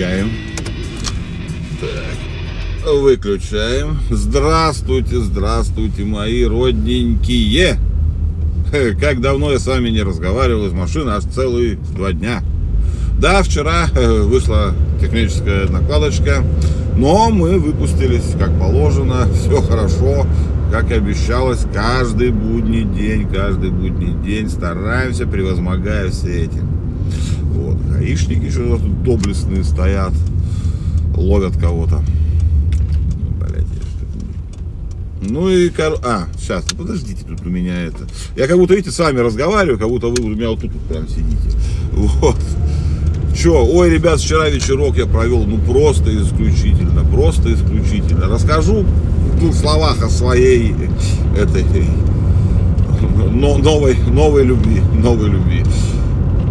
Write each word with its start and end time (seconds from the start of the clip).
Выключаем. 0.00 0.30
Так. 1.78 2.90
Выключаем. 2.90 3.98
Здравствуйте, 4.08 5.20
здравствуйте, 5.20 6.04
мои 6.04 6.44
родненькие. 6.44 7.76
Как 8.98 9.20
давно 9.20 9.52
я 9.52 9.58
с 9.58 9.66
вами 9.66 9.90
не 9.90 10.02
разговаривал 10.02 10.68
из 10.68 10.72
машины, 10.72 11.10
аж 11.10 11.24
целые 11.24 11.76
два 11.94 12.12
дня. 12.12 12.42
Да, 13.18 13.42
вчера 13.42 13.88
э, 13.94 14.22
вышла 14.22 14.74
техническая 15.02 15.68
накладочка, 15.68 16.42
но 16.96 17.28
мы 17.28 17.58
выпустились 17.58 18.34
как 18.38 18.58
положено, 18.58 19.28
все 19.34 19.60
хорошо, 19.60 20.26
как 20.70 20.90
и 20.90 20.94
обещалось, 20.94 21.66
каждый 21.72 22.30
будний 22.30 22.84
день, 22.84 23.28
каждый 23.28 23.70
будний 23.70 24.14
день 24.24 24.48
стараемся, 24.48 25.26
превозмогая 25.26 26.10
все 26.10 26.44
эти. 26.44 26.60
Вот, 27.52 27.76
гаишники 27.88 28.44
еще 28.44 28.78
тут 28.78 29.02
доблестные 29.02 29.64
стоят, 29.64 30.12
ловят 31.16 31.56
кого-то. 31.58 32.02
Ну 35.22 35.48
и, 35.48 35.68
кор... 35.68 35.98
а, 36.02 36.26
сейчас, 36.38 36.64
подождите, 36.64 37.24
тут 37.24 37.42
у 37.46 37.50
меня 37.50 37.82
это. 37.82 38.06
Я 38.36 38.46
как 38.46 38.56
будто, 38.56 38.74
видите, 38.74 38.90
с 38.90 38.98
вами 38.98 39.18
разговариваю, 39.18 39.78
как 39.78 39.88
будто 39.88 40.08
вы 40.08 40.20
у 40.20 40.28
меня 40.28 40.50
вот 40.50 40.60
тут 40.60 40.72
вот 40.72 40.82
прям 40.84 41.08
сидите. 41.08 41.56
Вот. 41.92 42.36
Че, 43.40 43.52
ой, 43.52 43.88
ребят, 43.88 44.20
вчера 44.20 44.50
вечерок 44.50 44.98
я 44.98 45.06
провел, 45.06 45.44
ну 45.44 45.56
просто 45.56 46.14
исключительно, 46.14 47.02
просто 47.04 47.50
исключительно. 47.54 48.28
Расскажу 48.28 48.84
в 49.40 49.54
словах 49.54 50.02
о 50.02 50.10
своей 50.10 50.74
этой 51.38 51.64
но, 53.32 53.56
новой, 53.56 53.96
новой 54.12 54.44
любви, 54.44 54.82
новой 54.92 55.30
любви. 55.30 55.64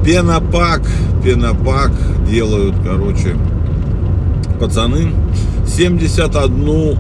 Пенопак, 0.03 0.81
пенопак 1.23 1.91
делают, 2.27 2.73
короче, 2.83 3.35
пацаны. 4.59 5.11
71 5.67 6.97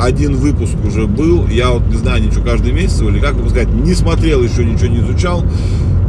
один 0.00 0.36
выпуск 0.36 0.76
уже 0.82 1.06
был. 1.06 1.46
Я 1.46 1.72
вот 1.72 1.86
не 1.88 1.98
знаю, 1.98 2.22
ничего 2.22 2.42
каждый 2.42 2.72
месяц 2.72 3.02
или 3.02 3.18
как 3.18 3.34
сказать, 3.50 3.68
не 3.68 3.92
смотрел 3.92 4.42
еще, 4.42 4.64
ничего 4.64 4.86
не 4.86 5.00
изучал. 5.00 5.44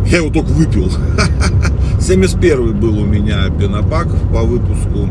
Я 0.07 0.17
его 0.17 0.29
только 0.29 0.49
выпил. 0.49 0.91
71 2.01 2.79
был 2.79 2.97
у 2.99 3.05
меня 3.05 3.49
пенопак 3.49 4.07
по 4.33 4.41
выпуску. 4.41 5.09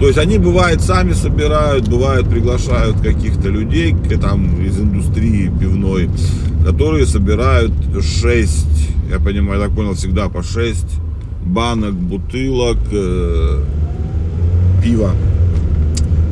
То 0.00 0.06
есть 0.06 0.18
они 0.18 0.38
бывают 0.38 0.80
сами 0.80 1.12
собирают, 1.12 1.86
бывают 1.88 2.28
приглашают 2.28 3.00
каких-то 3.00 3.48
людей 3.48 3.94
там 4.20 4.60
из 4.60 4.78
индустрии 4.80 5.52
пивной, 5.60 6.10
которые 6.64 7.06
собирают 7.06 7.72
6, 8.00 8.66
я 9.10 9.20
понимаю, 9.20 9.60
я 9.60 9.66
так 9.66 9.76
понял, 9.76 9.94
всегда 9.94 10.28
по 10.28 10.42
6 10.42 10.86
банок, 11.44 11.94
бутылок 11.94 12.78
э, 12.90 13.62
пива 14.82 15.12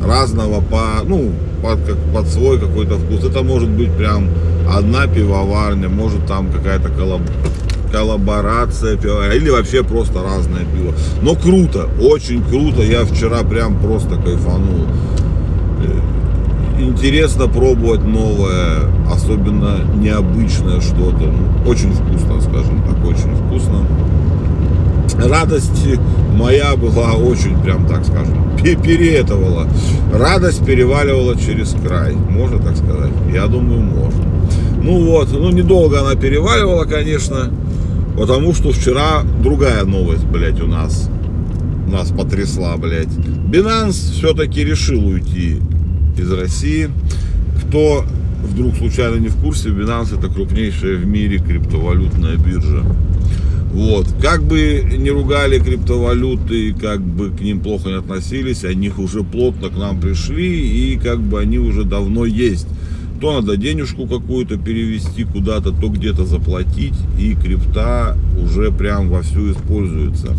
разного 0.05 0.61
по, 0.61 1.03
ну, 1.05 1.31
под, 1.61 1.79
как, 1.85 1.97
под 2.13 2.27
свой 2.27 2.59
какой-то 2.59 2.97
вкус. 2.97 3.23
Это 3.23 3.43
может 3.43 3.69
быть 3.69 3.91
прям 3.93 4.27
одна 4.69 5.07
пивоварня, 5.07 5.89
может 5.89 6.25
там 6.25 6.51
какая-то 6.51 6.89
коллаб 6.89 7.21
коллаборация 7.91 8.97
пива, 8.97 9.33
или 9.35 9.49
вообще 9.49 9.83
просто 9.83 10.21
разное 10.23 10.65
пиво. 10.65 10.93
Но 11.21 11.35
круто, 11.35 11.87
очень 11.99 12.43
круто. 12.43 12.81
Я 12.81 13.05
вчера 13.05 13.43
прям 13.43 13.79
просто 13.79 14.15
кайфанул. 14.15 14.87
Э, 15.83 16.81
интересно 16.81 17.47
пробовать 17.47 18.03
новое, 18.03 18.79
особенно 19.11 19.77
необычное 19.95 20.81
что-то. 20.81 21.25
Ну, 21.25 21.69
очень 21.69 21.91
вкусно, 21.91 22.41
скажем 22.41 22.83
так, 22.83 23.05
очень 23.05 23.35
вкусно. 23.35 23.85
Радость 25.23 25.85
моя 26.33 26.75
была 26.75 27.13
очень, 27.13 27.59
прям 27.61 27.85
так 27.85 28.03
скажем, 28.05 28.57
переэтовала. 28.83 29.67
Радость 30.13 30.65
переваливала 30.65 31.35
через 31.35 31.75
край, 31.85 32.13
можно 32.13 32.59
так 32.59 32.75
сказать? 32.75 33.11
Я 33.31 33.47
думаю, 33.47 33.81
можно. 33.81 34.23
Ну 34.81 35.05
вот, 35.05 35.31
ну 35.31 35.51
недолго 35.51 35.99
она 35.99 36.15
переваливала, 36.15 36.85
конечно, 36.85 37.51
потому 38.17 38.53
что 38.53 38.71
вчера 38.71 39.23
другая 39.43 39.85
новость, 39.85 40.25
блядь, 40.25 40.61
у 40.61 40.67
нас 40.67 41.09
нас 41.91 42.09
потрясла, 42.11 42.77
блядь. 42.77 43.07
Binance 43.07 44.13
все-таки 44.13 44.63
решил 44.63 45.05
уйти 45.05 45.57
из 46.17 46.31
России. 46.31 46.89
Кто 47.61 48.05
вдруг 48.43 48.77
случайно 48.77 49.17
не 49.17 49.27
в 49.27 49.35
курсе, 49.35 49.69
Binance 49.69 50.17
это 50.17 50.27
крупнейшая 50.33 50.95
в 50.95 51.05
мире 51.05 51.39
криптовалютная 51.39 52.37
биржа. 52.37 52.83
Вот. 53.73 54.07
Как 54.21 54.43
бы 54.43 54.83
не 54.97 55.09
ругали 55.11 55.59
криптовалюты, 55.59 56.73
как 56.73 57.01
бы 57.01 57.29
к 57.29 57.39
ним 57.41 57.61
плохо 57.61 57.89
не 57.89 57.95
относились, 57.95 58.65
они 58.65 58.91
уже 58.97 59.23
плотно 59.23 59.69
к 59.69 59.77
нам 59.77 59.99
пришли 59.99 60.93
и 60.93 60.97
как 60.97 61.21
бы 61.21 61.39
они 61.39 61.57
уже 61.57 61.83
давно 61.83 62.25
есть. 62.25 62.67
То 63.21 63.33
надо 63.33 63.55
денежку 63.55 64.07
какую-то 64.07 64.57
перевести 64.57 65.25
куда-то, 65.25 65.71
то 65.71 65.89
где-то 65.89 66.25
заплатить, 66.25 66.95
и 67.19 67.35
крипта 67.35 68.17
уже 68.43 68.71
прям 68.71 69.09
вовсю 69.09 69.51
используется. 69.51 70.35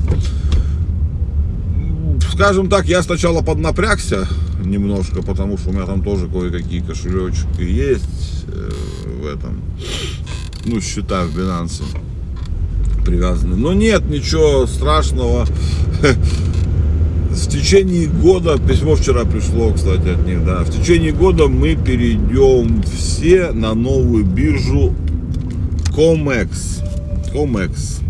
Скажем 2.32 2.68
так, 2.68 2.86
я 2.86 3.02
сначала 3.04 3.40
поднапрягся 3.42 4.26
немножко, 4.64 5.22
потому 5.22 5.58
что 5.58 5.70
у 5.70 5.72
меня 5.72 5.86
там 5.86 6.02
тоже 6.02 6.26
кое-какие 6.26 6.80
кошелечки 6.80 7.62
есть 7.62 8.46
э, 8.48 8.70
в 9.22 9.26
этом, 9.26 9.60
ну, 10.64 10.80
счета 10.80 11.24
в 11.24 11.38
Binance 11.38 11.82
привязаны. 13.04 13.54
Но 13.54 13.72
нет 13.72 14.06
ничего 14.06 14.66
страшного. 14.66 15.46
В 17.42 17.48
течение 17.48 18.06
года, 18.06 18.56
письмо 18.56 18.94
вчера 18.94 19.24
пришло, 19.24 19.72
кстати, 19.72 20.08
от 20.08 20.26
них, 20.26 20.44
да, 20.44 20.60
в 20.60 20.70
течение 20.70 21.12
года 21.12 21.48
мы 21.48 21.74
перейдем 21.74 22.82
все 22.82 23.50
на 23.50 23.74
новую 23.74 24.24
биржу 24.24 24.94
Comex. 25.94 26.82
Comex. 27.34 28.00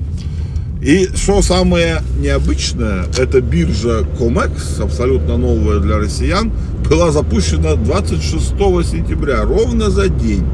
И 0.83 1.09
что 1.17 1.41
самое 1.41 2.03
необычное, 2.21 3.07
эта 3.19 3.41
биржа 3.41 4.07
Comex, 4.21 4.83
абсолютно 4.83 5.39
новая 5.39 5.81
для 5.81 5.97
россиян, 5.97 6.53
была 6.89 7.11
запущена 7.11 7.75
26 7.75 8.51
сентября, 8.87 9.43
ровно 9.45 9.91
за 9.91 10.09
день 10.09 10.45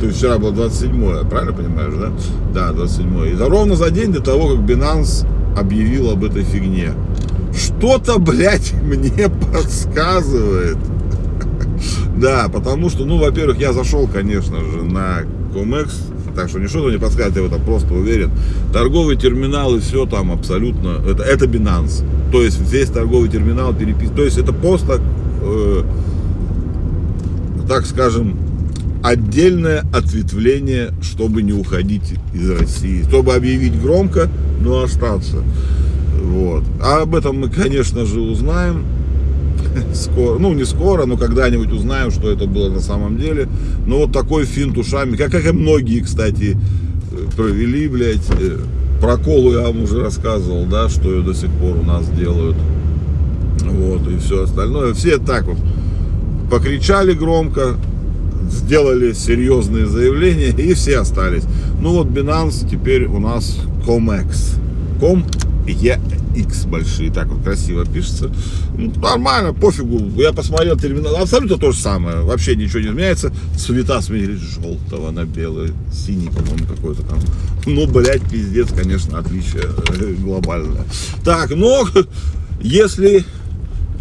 то 0.00 0.06
есть 0.06 0.18
вчера 0.18 0.38
было 0.38 0.52
27 0.52 1.28
правильно 1.28 1.52
понимаешь, 1.52 1.94
да? 1.98 2.12
Да, 2.52 2.72
27 2.72 3.26
И 3.28 3.34
ровно 3.36 3.76
за 3.76 3.90
день 3.90 4.12
до 4.12 4.20
того, 4.20 4.48
как 4.48 4.58
Binance 4.58 5.26
объявил 5.56 6.10
об 6.10 6.24
этой 6.24 6.42
фигне. 6.42 6.92
Что-то, 7.56 8.18
блядь, 8.18 8.72
мне 8.82 9.28
подсказывает. 9.28 10.78
Да, 12.16 12.48
потому 12.52 12.90
что, 12.90 13.04
ну, 13.04 13.18
во-первых, 13.18 13.58
я 13.58 13.72
зашел, 13.72 14.06
конечно 14.06 14.60
же, 14.60 14.82
на 14.82 15.22
Comex, 15.54 15.90
так 16.34 16.48
что 16.48 16.58
ничто 16.58 16.90
не 16.90 16.98
подсказывает, 16.98 17.36
я 17.36 17.42
в 17.42 17.46
этом 17.46 17.64
просто 17.64 17.92
уверен. 17.94 18.30
Торговый 18.72 19.16
терминал 19.16 19.76
и 19.76 19.80
все 19.80 20.06
там 20.06 20.32
абсолютно, 20.32 21.00
это, 21.08 21.22
это 21.22 21.46
Binance. 21.46 22.04
То 22.32 22.42
есть 22.42 22.60
весь 22.60 22.88
торговый 22.88 23.28
терминал 23.28 23.74
перепис, 23.74 24.10
то 24.10 24.24
есть 24.24 24.38
это 24.38 24.52
просто, 24.52 25.00
э, 25.42 25.82
так 27.68 27.86
скажем, 27.86 28.36
отдельное 29.02 29.84
ответвление, 29.92 30.92
чтобы 31.02 31.42
не 31.42 31.52
уходить 31.52 32.14
из 32.32 32.50
России, 32.50 33.02
чтобы 33.02 33.34
объявить 33.34 33.80
громко, 33.80 34.28
но 34.60 34.82
остаться. 34.82 35.44
Вот. 36.24 36.64
А 36.82 37.02
об 37.02 37.14
этом 37.14 37.40
мы, 37.40 37.48
конечно 37.48 38.06
же, 38.06 38.20
узнаем 38.20 38.84
скоро, 39.94 40.38
ну 40.38 40.54
не 40.54 40.64
скоро, 40.64 41.04
но 41.04 41.16
когда-нибудь 41.16 41.70
узнаем, 41.70 42.10
что 42.10 42.30
это 42.30 42.46
было 42.46 42.70
на 42.70 42.80
самом 42.80 43.18
деле. 43.18 43.48
Но 43.86 43.98
вот 43.98 44.12
такой 44.12 44.44
финт 44.44 44.78
ушами, 44.78 45.16
как, 45.16 45.30
как 45.30 45.46
и 45.46 45.52
многие, 45.52 46.00
кстати, 46.00 46.56
провели, 47.36 47.88
блядь, 47.88 48.30
э, 48.40 48.58
про 49.00 49.16
колу 49.18 49.52
я 49.52 49.60
вам 49.62 49.82
уже 49.82 50.00
рассказывал, 50.00 50.64
да, 50.66 50.88
что 50.88 51.12
ее 51.12 51.22
до 51.22 51.34
сих 51.34 51.50
пор 51.50 51.76
у 51.76 51.84
нас 51.84 52.08
делают. 52.08 52.56
Вот, 53.60 54.08
и 54.08 54.16
все 54.18 54.44
остальное. 54.44 54.94
Все 54.94 55.18
так 55.18 55.44
вот 55.44 55.58
покричали 56.50 57.12
громко, 57.12 57.76
сделали 58.48 59.12
серьезные 59.12 59.86
заявления 59.86 60.48
и 60.56 60.74
все 60.74 61.00
остались. 61.00 61.44
Ну 61.80 61.92
вот 61.92 62.08
Binance 62.08 62.68
теперь 62.68 63.06
у 63.06 63.18
нас 63.18 63.58
ComEx. 63.86 64.58
Com 65.00 65.24
X 65.66 66.64
большие, 66.66 67.12
так 67.12 67.28
вот 67.28 67.42
красиво 67.42 67.84
пишется. 67.84 68.30
Ну, 68.76 68.92
нормально, 69.00 69.52
пофигу. 69.52 70.20
Я 70.20 70.32
посмотрел 70.32 70.76
терминал, 70.78 71.16
абсолютно 71.16 71.58
то 71.58 71.72
же 71.72 71.78
самое. 71.78 72.20
Вообще 72.22 72.56
ничего 72.56 72.80
не 72.80 72.88
изменяется. 72.88 73.32
Цвета 73.56 74.00
сменились 74.00 74.40
желтого 74.40 75.10
на 75.10 75.24
белый, 75.24 75.72
синий, 75.92 76.28
по-моему, 76.28 76.66
какой-то 76.66 77.02
там. 77.02 77.18
Ну, 77.66 77.86
блядь, 77.86 78.22
пиздец, 78.30 78.68
конечно, 78.72 79.18
отличие 79.18 79.70
э, 80.00 80.14
глобальное. 80.14 80.84
Так, 81.24 81.50
но 81.50 81.88
если 82.60 83.24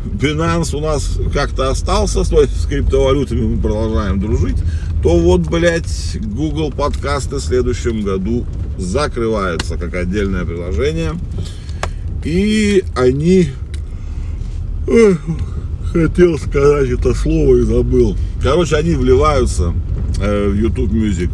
Binance 0.06 0.75
у 0.75 0.81
нас 0.81 1.18
как-то 1.33 1.69
остался, 1.69 2.24
с 2.24 2.65
криптовалютами 2.68 3.42
мы 3.42 3.62
продолжаем 3.62 4.19
дружить, 4.19 4.57
то 5.04 5.18
вот, 5.18 5.42
блядь, 5.42 6.18
Google 6.22 6.72
подкасты 6.72 7.36
в 7.36 7.42
следующем 7.42 8.02
году 8.02 8.46
закрываются 8.78 9.78
как 9.78 9.94
отдельное 9.96 10.46
приложение. 10.46 11.12
И 12.24 12.86
они 12.96 13.50
хотел 15.92 16.38
сказать 16.40 16.90
это 16.90 17.14
слово 17.14 17.58
и 17.58 17.62
забыл. 17.64 18.16
Короче, 18.42 18.78
они 18.78 18.96
вливаются 18.96 19.74
э, 20.22 20.48
в 20.48 20.56
YouTube 20.56 20.92
Music. 20.92 21.30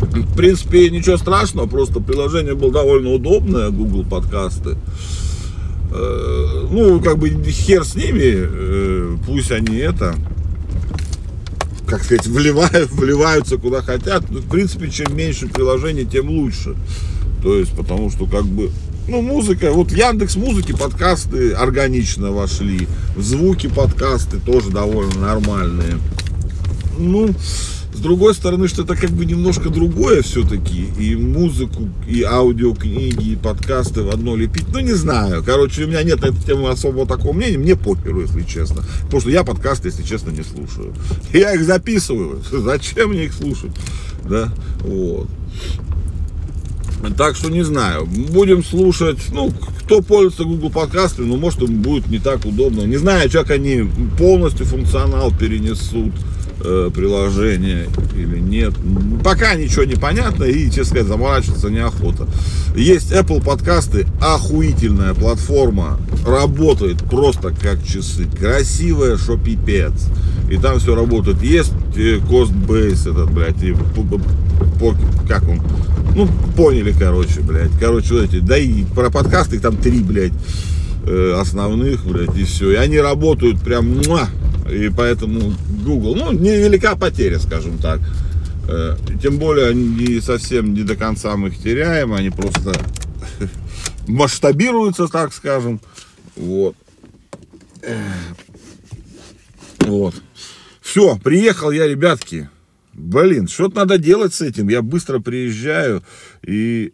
В 0.00 0.36
принципе, 0.36 0.90
ничего 0.90 1.16
страшного, 1.16 1.66
просто 1.66 2.00
приложение 2.00 2.54
было 2.54 2.72
довольно 2.72 3.10
удобное, 3.10 3.70
Google 3.70 4.04
подкасты. 4.04 4.76
Э, 5.94 6.66
ну, 6.70 7.00
как 7.00 7.18
бы 7.18 7.30
хер 7.30 7.84
с 7.84 7.94
ними, 7.94 8.34
э, 8.34 9.16
пусть 9.26 9.52
они 9.52 9.76
это, 9.76 10.16
как 11.92 12.04
сказать, 12.04 12.26
вливают, 12.26 12.90
вливаются 12.90 13.58
куда 13.58 13.82
хотят. 13.82 14.24
Ну, 14.30 14.38
в 14.38 14.48
принципе, 14.48 14.90
чем 14.90 15.14
меньше 15.14 15.46
приложений, 15.46 16.06
тем 16.10 16.30
лучше. 16.30 16.74
То 17.42 17.54
есть, 17.54 17.72
потому 17.72 18.10
что 18.10 18.24
как 18.24 18.44
бы 18.44 18.70
ну, 19.08 19.20
музыка, 19.20 19.72
вот 19.72 19.92
Яндекс 19.92 20.36
музыки 20.36 20.72
подкасты 20.72 21.52
органично 21.52 22.30
вошли, 22.30 22.88
звуки 23.18 23.66
подкасты 23.66 24.38
тоже 24.38 24.70
довольно 24.70 25.20
нормальные. 25.20 25.98
Ну, 26.98 27.34
с 27.92 27.98
другой 27.98 28.34
стороны, 28.34 28.68
что 28.68 28.82
это 28.82 28.96
как 28.96 29.10
бы 29.10 29.24
немножко 29.26 29.68
другое 29.68 30.22
все-таки, 30.22 30.86
и 30.98 31.14
музыку, 31.14 31.88
и 32.08 32.22
аудиокниги, 32.22 33.32
и 33.32 33.36
подкасты 33.36 34.02
в 34.02 34.10
одно 34.10 34.34
лепить, 34.34 34.66
ну, 34.72 34.80
не 34.80 34.94
знаю. 34.94 35.42
Короче, 35.44 35.84
у 35.84 35.88
меня 35.88 36.02
нет 36.02 36.22
на 36.22 36.26
эту 36.26 36.42
тему 36.42 36.68
особого 36.68 37.06
такого 37.06 37.32
мнения, 37.32 37.58
мне 37.58 37.76
похеру, 37.76 38.22
если 38.22 38.42
честно. 38.42 38.82
Потому 39.04 39.20
что 39.20 39.30
я 39.30 39.44
подкасты, 39.44 39.88
если 39.88 40.02
честно, 40.02 40.30
не 40.30 40.42
слушаю. 40.42 40.94
Я 41.32 41.54
их 41.54 41.64
записываю, 41.64 42.42
зачем 42.50 43.10
мне 43.10 43.26
их 43.26 43.34
слушать, 43.34 43.72
да, 44.24 44.52
вот. 44.80 45.28
Так 47.16 47.34
что 47.34 47.50
не 47.50 47.64
знаю. 47.64 48.06
Будем 48.06 48.62
слушать. 48.64 49.18
Ну, 49.32 49.52
кто 49.80 50.02
пользуется 50.02 50.44
Google 50.44 50.70
подкастами, 50.70 51.26
ну, 51.26 51.36
может, 51.36 51.60
им 51.62 51.82
будет 51.82 52.06
не 52.06 52.18
так 52.18 52.44
удобно. 52.44 52.82
Не 52.82 52.96
знаю, 52.96 53.28
как 53.28 53.50
они 53.50 53.88
полностью 54.18 54.66
функционал 54.66 55.32
перенесут 55.32 56.12
э, 56.60 56.90
приложение 56.94 57.86
или 58.16 58.38
нет. 58.38 58.74
Пока 59.22 59.54
ничего 59.54 59.84
не 59.84 59.94
понятно 59.94 60.44
и, 60.44 60.66
честно 60.66 60.84
сказать, 60.84 61.06
заморачиваться 61.06 61.68
неохота. 61.68 62.26
Есть 62.76 63.12
Apple 63.12 63.42
подкасты, 63.42 64.06
охуительная 64.20 65.14
платформа, 65.14 65.98
работает 66.26 66.98
просто 67.04 67.50
как 67.50 67.84
часы, 67.84 68.26
красивая, 68.26 69.16
что 69.16 69.36
пипец. 69.36 69.92
И 70.50 70.56
там 70.56 70.78
все 70.78 70.94
работает. 70.94 71.42
Есть 71.42 71.72
э, 71.96 72.18
Costbase 72.18 73.10
этот, 73.10 73.30
блядь, 73.32 73.62
и, 73.62 73.74
как 75.28 75.48
он, 75.48 75.60
ну, 76.14 76.28
поняли, 76.56 76.94
короче, 76.98 77.40
блядь. 77.40 77.70
Короче, 77.80 78.14
вот 78.14 78.24
эти, 78.24 78.40
да 78.40 78.56
и 78.58 78.84
про 78.84 79.10
подкасты, 79.10 79.56
их 79.56 79.62
там 79.62 79.76
три, 79.76 80.00
блядь, 80.00 80.32
э, 80.32 80.81
основных, 81.04 82.04
блядь, 82.04 82.36
и 82.36 82.44
все. 82.44 82.72
И 82.72 82.74
они 82.76 82.98
работают 82.98 83.60
прям, 83.62 83.88
муа, 83.88 84.28
и 84.70 84.90
поэтому 84.96 85.54
Google, 85.84 86.14
ну, 86.14 86.32
невелика 86.32 86.96
потеря, 86.96 87.38
скажем 87.38 87.78
так. 87.78 88.00
Э, 88.68 88.96
тем 89.20 89.38
более, 89.38 89.68
они 89.68 90.20
совсем 90.20 90.72
не 90.74 90.82
до 90.82 90.96
конца 90.96 91.36
мы 91.36 91.48
их 91.48 91.58
теряем, 91.58 92.12
они 92.12 92.30
просто 92.30 92.72
масштабируются, 94.06 95.08
так 95.08 95.32
скажем. 95.32 95.80
Вот. 96.36 96.76
Вот. 99.80 100.14
Все, 100.80 101.16
приехал 101.18 101.70
я, 101.70 101.86
ребятки. 101.86 102.48
Блин, 102.92 103.48
что-то 103.48 103.76
надо 103.76 103.98
делать 103.98 104.34
с 104.34 104.42
этим. 104.42 104.68
Я 104.68 104.82
быстро 104.82 105.18
приезжаю, 105.18 106.02
и... 106.46 106.92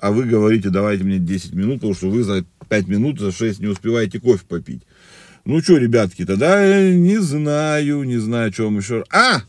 а 0.00 0.12
вы 0.12 0.24
говорите, 0.24 0.70
давайте 0.70 1.04
мне 1.04 1.18
10 1.18 1.54
минут, 1.54 1.76
потому 1.76 1.94
что 1.94 2.10
вы 2.10 2.22
за 2.22 2.44
5 2.68 2.88
минут, 2.88 3.20
за 3.20 3.32
6 3.32 3.60
не 3.60 3.66
успеваете 3.66 4.20
кофе 4.20 4.44
попить. 4.46 4.82
Ну 5.44 5.60
что, 5.60 5.76
ребятки, 5.76 6.24
тогда 6.24 6.90
не 6.90 7.18
знаю, 7.18 8.02
не 8.04 8.18
знаю, 8.18 8.52
что 8.52 8.64
вам 8.64 8.78
еще... 8.78 9.04
А! 9.10 9.42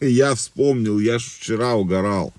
Я 0.00 0.34
вспомнил, 0.34 0.98
я 0.98 1.18
ж 1.18 1.22
вчера 1.22 1.74
угорал. 1.74 2.34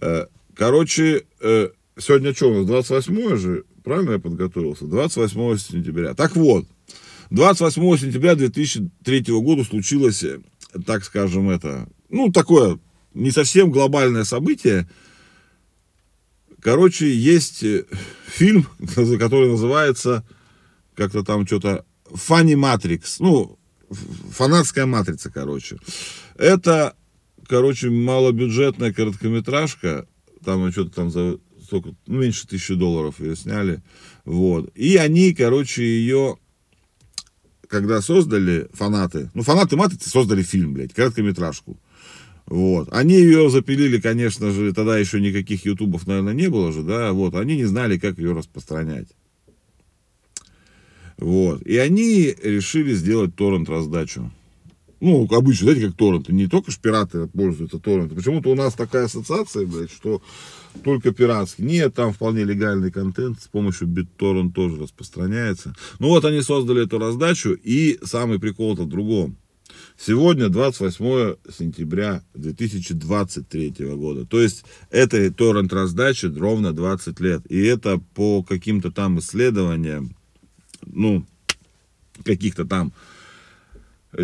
Э, 0.00 0.26
короче, 0.54 1.24
э, 1.40 1.68
сегодня 1.98 2.32
что 2.32 2.50
у 2.50 2.58
нас, 2.58 2.66
28 2.66 3.36
же? 3.36 3.64
Правильно 3.82 4.12
я 4.12 4.18
подготовился? 4.20 4.84
28 4.84 5.58
сентября. 5.58 6.14
Так 6.14 6.36
вот, 6.36 6.66
28 7.30 7.96
сентября 7.98 8.36
2003 8.36 9.24
года 9.40 9.64
случилось 9.64 10.24
так 10.84 11.04
скажем, 11.04 11.50
это, 11.50 11.88
ну, 12.10 12.30
такое 12.30 12.78
не 13.14 13.30
совсем 13.30 13.70
глобальное 13.70 14.24
событие. 14.24 14.88
Короче, 16.60 17.14
есть 17.14 17.62
э, 17.62 17.84
фильм, 18.26 18.66
который 19.18 19.50
называется 19.50 20.24
как-то 20.94 21.22
там 21.22 21.46
что-то 21.46 21.84
Funny 22.10 22.54
Matrix, 22.54 23.16
ну, 23.18 23.58
фанатская 23.90 24.86
матрица, 24.86 25.30
короче. 25.30 25.78
Это, 26.36 26.94
короче, 27.48 27.90
малобюджетная 27.90 28.92
короткометражка, 28.92 30.06
там 30.44 30.70
что-то 30.72 30.90
там 30.90 31.10
за 31.10 31.38
столько, 31.62 31.94
ну, 32.06 32.20
меньше 32.20 32.46
тысячи 32.46 32.74
долларов 32.74 33.20
ее 33.20 33.36
сняли, 33.36 33.82
вот. 34.24 34.70
И 34.74 34.96
они, 34.96 35.34
короче, 35.34 35.82
ее 35.82 36.38
когда 37.68 38.00
создали 38.00 38.68
фанаты, 38.72 39.30
ну, 39.34 39.42
фанаты 39.42 39.76
Матрицы 39.76 40.08
создали 40.08 40.42
фильм, 40.42 40.74
блядь, 40.74 40.94
короткометражку. 40.94 41.76
Вот. 42.46 42.88
Они 42.92 43.14
ее 43.14 43.50
запилили, 43.50 43.98
конечно 43.98 44.50
же, 44.52 44.72
тогда 44.72 44.98
еще 44.98 45.20
никаких 45.20 45.64
ютубов, 45.64 46.06
наверное, 46.06 46.34
не 46.34 46.48
было 46.48 46.72
же, 46.72 46.82
да, 46.82 47.12
вот. 47.12 47.34
Они 47.34 47.56
не 47.56 47.64
знали, 47.64 47.98
как 47.98 48.18
ее 48.18 48.32
распространять. 48.32 49.08
Вот. 51.18 51.62
И 51.62 51.76
они 51.76 52.34
решили 52.42 52.94
сделать 52.94 53.34
торрент-раздачу. 53.34 54.30
Ну, 55.00 55.28
обычно, 55.30 55.66
знаете, 55.66 55.88
как 55.88 55.96
торренты. 55.96 56.32
Не 56.32 56.46
только 56.46 56.70
ж 56.70 56.78
пираты 56.78 57.26
пользуются 57.26 57.78
торрентом. 57.78 58.16
Почему-то 58.16 58.50
у 58.50 58.54
нас 58.54 58.74
такая 58.74 59.04
ассоциация, 59.04 59.66
блядь, 59.66 59.90
что 59.90 60.22
только 60.84 61.12
пиратский. 61.12 61.64
Нет, 61.64 61.94
там 61.94 62.12
вполне 62.12 62.44
легальный 62.44 62.90
контент 62.90 63.42
с 63.42 63.48
помощью 63.48 63.88
BitTorrent 63.88 64.52
тоже 64.52 64.80
распространяется. 64.80 65.74
Ну 65.98 66.08
вот 66.08 66.24
они 66.24 66.40
создали 66.40 66.84
эту 66.84 66.98
раздачу, 66.98 67.52
и 67.52 67.98
самый 68.04 68.38
прикол-то 68.38 68.84
в 68.84 68.88
другом. 68.88 69.36
Сегодня 69.98 70.48
28 70.48 71.36
сентября 71.56 72.22
2023 72.34 73.74
года. 73.94 74.26
То 74.26 74.40
есть 74.40 74.64
этой 74.90 75.30
торрент 75.30 75.72
раздачи 75.72 76.26
ровно 76.26 76.72
20 76.72 77.20
лет. 77.20 77.42
И 77.48 77.62
это 77.64 77.98
по 78.14 78.42
каким-то 78.42 78.90
там 78.90 79.18
исследованиям, 79.18 80.16
ну, 80.84 81.24
каких-то 82.24 82.64
там 82.64 82.92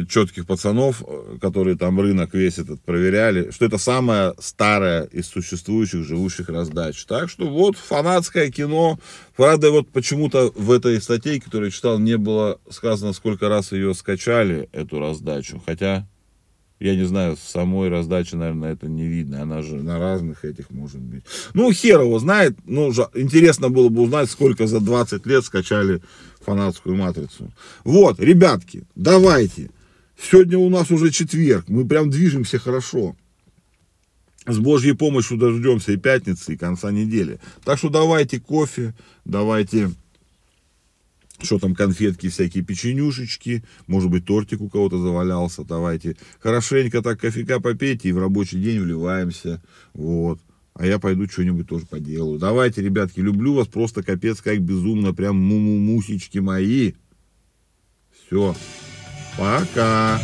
четких 0.09 0.47
пацанов, 0.47 1.03
э, 1.07 1.39
которые 1.41 1.77
там 1.77 2.01
рынок 2.01 2.35
весь 2.35 2.59
этот 2.59 2.81
проверяли, 2.83 3.51
что 3.51 3.67
это 3.67 3.79
самая 3.79 4.35
старая 4.39 5.05
из 5.05 5.27
существующих 5.27 6.05
живущих 6.05 6.49
раздач. 6.49 7.05
Так 7.05 7.29
что 7.29 7.49
вот 7.49 7.77
фанатское 7.77 8.51
кино. 8.51 8.99
Правда, 9.37 9.71
вот 9.71 9.89
почему-то 9.91 10.53
в 10.55 10.71
этой 10.71 11.01
статье, 11.01 11.41
которую 11.41 11.67
я 11.67 11.73
читал, 11.73 11.99
не 11.99 12.17
было 12.17 12.59
сказано, 12.71 13.13
сколько 13.13 13.49
раз 13.49 13.73
ее 13.73 13.95
скачали, 13.95 14.69
эту 14.73 14.99
раздачу. 14.99 15.63
Хотя, 15.65 16.07
я 16.81 16.95
не 16.95 17.05
знаю, 17.05 17.37
в 17.37 17.41
самой 17.41 17.89
раздаче, 17.89 18.37
наверное, 18.37 18.73
это 18.73 18.89
не 18.89 19.07
видно. 19.07 19.43
Она 19.43 19.63
же 19.63 19.77
на 19.77 19.99
разных 19.99 20.45
этих 20.45 20.71
может 20.71 21.01
быть. 21.01 21.25
Ну, 21.55 21.73
хер 21.73 22.01
его 22.01 22.19
знает. 22.19 22.57
Ну, 22.65 22.91
интересно 23.15 23.69
было 23.69 23.89
бы 23.89 24.03
узнать, 24.03 24.31
сколько 24.31 24.67
за 24.67 24.81
20 24.81 25.27
лет 25.27 25.45
скачали 25.45 26.03
фанатскую 26.41 26.97
матрицу. 26.97 27.53
Вот, 27.85 28.21
ребятки, 28.21 28.85
давайте. 28.95 29.71
Сегодня 30.19 30.59
у 30.59 30.69
нас 30.69 30.90
уже 30.90 31.11
четверг, 31.11 31.69
мы 31.69 31.87
прям 31.87 32.11
движемся 32.11 32.59
хорошо. 32.59 33.16
С 34.47 34.59
Божьей 34.59 34.95
помощью 34.95 35.38
дождемся 35.38 35.92
и 35.92 35.97
пятницы, 35.97 36.54
и 36.54 36.57
конца 36.57 36.90
недели. 36.90 37.38
Так 37.64 37.78
что 37.78 37.90
давайте 37.90 38.40
кофе, 38.40 38.95
давайте, 39.25 39.92
что 41.40 41.59
там, 41.61 41.75
конфетки, 41.75 42.28
всякие 42.28 42.64
печенюшечки, 42.64 43.62
может 43.87 44.11
быть, 44.11 44.25
тортик 44.25 44.61
у 44.61 44.69
кого-то 44.69 44.99
завалялся, 44.99 45.62
давайте. 45.64 46.16
Хорошенько 46.40 47.02
так 47.02 47.21
кофейка 47.21 47.61
попейте 47.61 48.09
и 48.09 48.12
в 48.12 48.19
рабочий 48.19 48.61
день 48.61 48.81
вливаемся, 48.81 49.62
вот. 49.95 50.40
А 50.75 50.87
я 50.87 50.99
пойду 50.99 51.28
что-нибудь 51.28 51.69
тоже 51.69 51.87
поделаю. 51.87 52.38
Давайте, 52.38 52.83
ребятки, 52.83 53.21
люблю 53.21 53.54
вас 53.54 53.69
просто 53.69 54.02
капец 54.02 54.40
как 54.40 54.61
безумно, 54.61 55.12
прям 55.12 55.37
му-му-мусечки 55.37 56.38
мои. 56.38 56.95
Все. 58.26 58.57
Пока. 59.37 60.19